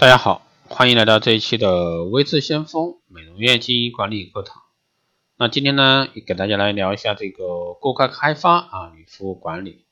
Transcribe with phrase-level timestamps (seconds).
[0.00, 4.62] 大家好，欢迎来到这一期的微智先锋美容院经营管理课堂。
[5.36, 9.84] 那今天呢，也给大家来聊一下这个顾客开发啊与服务管理。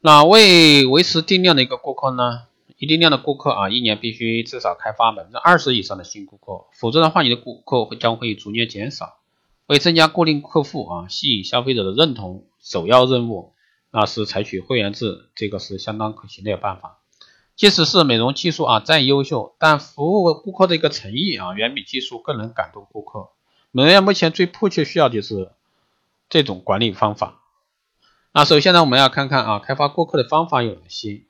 [0.00, 2.44] 那为维持定量的一个顾客呢，
[2.78, 9.18] 一定量的顾客啊，一年必须至少开发百分之二十以上的新顾客，否则的话，你的顾客会将会逐年减少。
[9.66, 13.52] 为增加固定客户啊，吸引消费者的认同，首要任务
[13.90, 17.00] 那是采取会员制，这个是相当可行的办法。
[17.54, 23.28] 即使是美容技术啊再优秀，但服务顾客的一个诚意啊，远比技术更能感动顾客。
[23.70, 25.52] 美容院目前最迫切需要的就是
[26.28, 27.40] 这种管理方法。
[28.32, 31.22] 那首先呢，我们要看看啊，开发顾客的方法有哪些。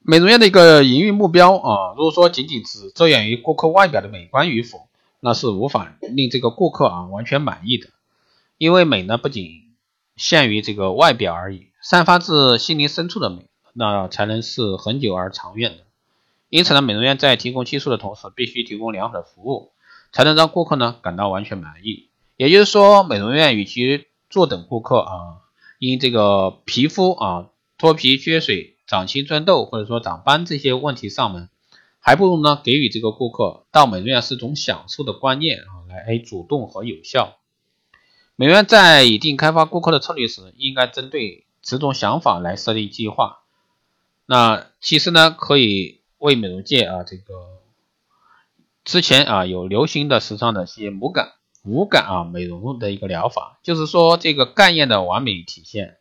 [0.00, 4.88] 美容院的一个营运目标啊，如果说仅仅只着眼于顾客外表的美观与否，
[5.20, 7.88] 那是无法令这个顾客啊完全满意的。
[8.58, 9.74] 因为美呢，不仅
[10.16, 13.46] 限于这个外表而已，散发自心灵深处的美。
[13.76, 15.84] 那才能是恒久而长远的。
[16.48, 19.72] 因此呢，美容院在提供技术的同时，必须提供良好的服务，
[20.12, 22.08] 才能让顾客呢感到完全满意。
[22.36, 25.42] 也就是说，美容院与其坐等顾客啊
[25.78, 31.48] 因这个皮肤啊脱皮、缺水、长青春痘或者说长斑这些问题上门，
[31.98, 37.36] 还不如呢给予这个顾客到美容院是种享受的观念啊来主动和有效。
[38.36, 43.40] 美容院在拟定开发顾客的策略时，应该针对此种想法来设立计划。
[44.26, 47.60] 那其实呢，可以为美容界啊，这个
[48.84, 55.98] 之前啊有流行的时尚的一些无感无感啊美容的一个疗法，就是说这个概念的完美体现。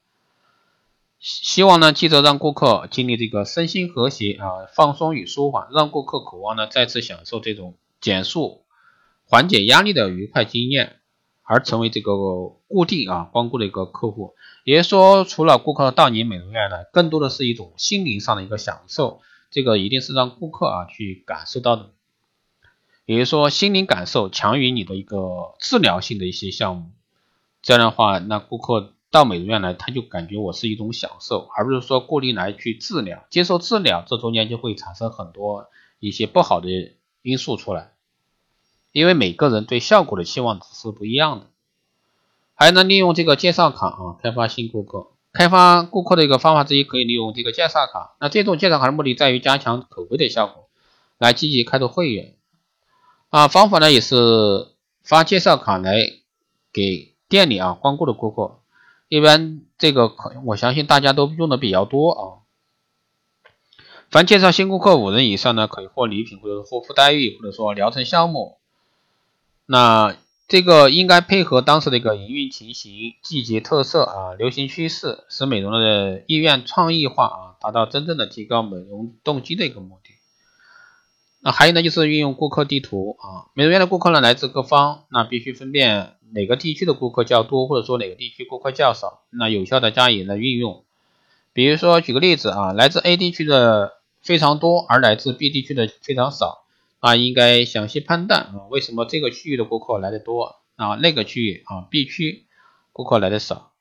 [1.19, 8.63] 希望呢，记着让顾客经历这个身心和谐啊放松与舒缓，让顾客渴望呢再次享受这种减速
[9.25, 10.99] 缓解压力的愉快经验。
[11.45, 12.13] 而成为这个
[12.67, 21.91] 固定啊光顾的一个客户，也就是说，除了顾客到你美容院呢，更多的是一种心灵上的一个享受，这个一定是让顾客啊去感受到的。
[23.05, 26.89] 也就是说，心灵感受强于你的一个治疗性的一些项目。
[27.61, 35.67] 这样的话，那顾客到美容院来，他就感觉我是一种享受，而不是说固定来去治疗、接受治疗，这中间就会产生很多
[35.99, 36.69] 一些不好的
[37.21, 37.94] 因素出来。
[38.95, 41.47] 因为每个人对效果的期望值是不一样的，
[42.53, 45.07] 还能利用这个介绍卡啊，开发新顾客。
[45.33, 48.15] 开发顾客的一个方法之一，可以利用这个介绍卡。
[48.21, 50.69] 那这种介绍卡的目的在于加强口碑的效果，
[51.17, 52.35] 来积极开拓会员。
[53.31, 54.69] 啊，方法呢也是
[55.03, 55.97] 发介绍卡来
[56.71, 58.59] 给店里啊光顾的顾客。
[59.09, 62.23] 一般这个可我相信大家都用的比较多啊。
[64.09, 68.57] 凡介绍新顾客五人以上呢，可以获礼品或者是获附待遇，或者说疗程项目。
[69.65, 70.15] 那
[70.47, 80.11] 这个应该配合当时的一个营运情形、季节特色啊、流行趋势，使美容的意愿创意化啊，达到真正的提高美容动机的一个目的。
[81.39, 90.83] 那还有呢，就是运用顾客地图啊，美容院的顾客呢来自各方，那必须分辨哪个地区的顾客较多，或者说哪个地区顾客较少，那有效的加以了运用。
[91.53, 96.64] 比如说举个例子啊，来自 A 地区的非常多，而来自 B 地区的非常少。
[97.05, 102.47] 啊，应该详细判断啊，为什么这个区域的顾客来的多啊，那个区域啊 B 区
[102.91, 103.73] 顾客来的少？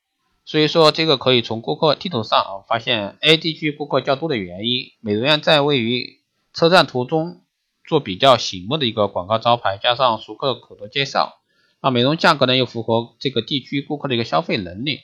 [0.45, 4.93] 所以说这个可以从顾客地图上啊发现 A 地区顾客较多的原因。
[5.01, 6.21] 美容院在位于
[6.53, 7.41] 车站途中
[7.87, 11.39] 做比较醒目的一个广告招牌，加上熟客口头介绍，
[11.81, 15.01] 啊，美容价格呢又符合这个地区顾客的一个消费能力。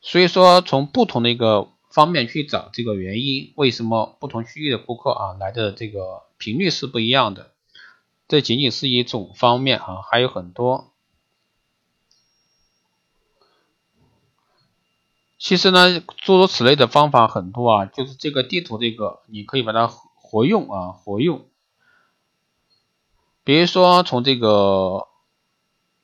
[0.00, 6.24] 所以说从不同的一个方面去找这个原因，为什么不同区域的顾客啊来的这个。
[6.42, 7.52] 频率是不一样的，
[8.26, 10.90] 这仅仅是一种方面啊，还有很多。
[15.38, 21.46] 其实呢，诸如此类的方法很多啊，就是这个地图这个，你可以把它活用啊，活用。
[23.44, 25.06] 比如说从这个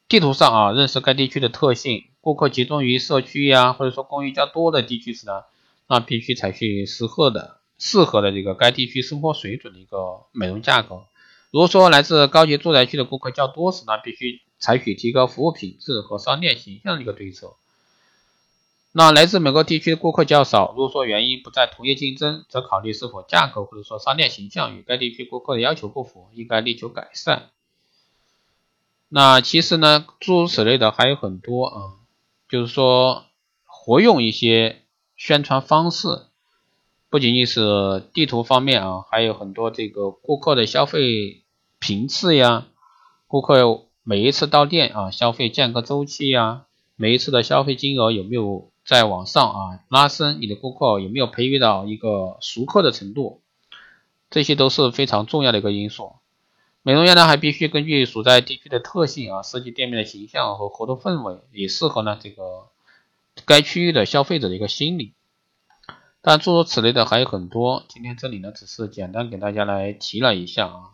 [0.07, 5.43] 地图上啊，认识该地区的特性，顾客集中于社区呀，或者说公寓较多的地区时呢，
[5.89, 7.59] 那必须采取适合的。
[7.81, 11.05] 适合的这个该地区生活水准的一个美容价格。
[11.53, 17.55] 如果说来自高级住宅区的顾客较多时，那必须采取提高服务品质和商店形象的一个对策。
[18.91, 27.51] 那来自某个地区的顾客较少，如果说原因不在同业竞争，则考虑是否价格或者说商店形象与该地区顾客的要求不符，应该力求改善。
[29.09, 31.95] 那其实呢，诸如此类的还有很多啊，
[32.49, 33.25] 就是说
[33.67, 34.83] 活用一些
[35.19, 36.23] 宣传方式。
[37.11, 41.43] 不仅仅是地图方面啊，还有很多这个顾客的消费
[41.79, 42.67] 频次呀，
[43.27, 46.67] 顾客每一次到店啊消费间隔周期呀，
[46.97, 53.41] 每一次的消费金额有没有再往上啊拉伸，你的顾客有没有培育到一个熟客的程度，
[54.31, 56.13] 这些都是非常重要的一个因素。
[56.83, 62.67] 美容院呢还必须根据所在地区的特性啊，设计店面的形象和活动氛围，以适合呢这个
[63.47, 65.15] 该区域的消费者的一个心理。
[66.21, 70.91] 但诸如此类的还有很多，今天这里呢只是简单给大家来提了一下啊，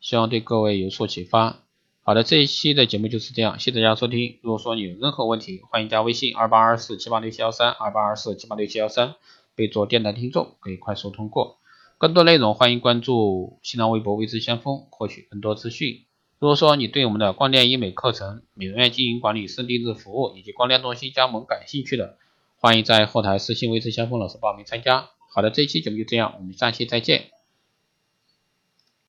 [0.00, 1.58] 希望对各位有所启发。
[2.02, 4.38] 好的，这一期的节目就是这样，谢谢大家收听。
[4.40, 9.16] 如果说你有任何问题，欢迎加微信二八二四七八六七幺三二八二四七八六七幺三，
[9.54, 11.58] 备注电台听众，可以快速通过。
[11.98, 16.04] 更多内容欢迎关注新浪微博“微知先锋”，获取更多资讯。
[16.40, 22.16] 如果说你对我们的光电医美课程、美容院经营管理、师定制服务以及光电中心加盟感兴趣的，
[22.58, 25.08] 欢迎在后台私信“微知先锋”老师报名参加。
[25.34, 27.37] 好的，这一期节目就这样，我们下期再见。